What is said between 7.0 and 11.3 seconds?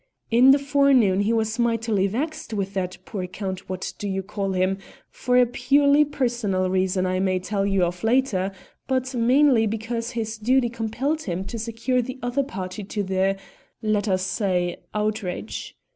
that I may tell you of later, but mainly because his duty compelled